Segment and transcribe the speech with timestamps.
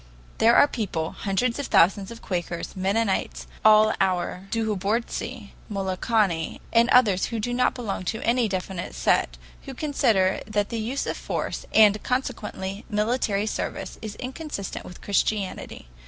[0.39, 7.25] There are people, hundreds of thousands of Quakers, Mennonites, all our Douhobortsi, Molokani, and others
[7.25, 11.67] who do not belong to any definite sect, who consider that the use of force
[11.71, 15.87] and, consequently, military service is inconsistent with Christianity.